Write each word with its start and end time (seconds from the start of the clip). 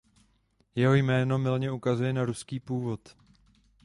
Jeho 0.75 0.93
jméno 0.93 1.37
mylně 1.39 1.71
ukazuje 1.71 2.13
na 2.13 2.25
ruský 2.25 2.59
původ. 2.59 3.15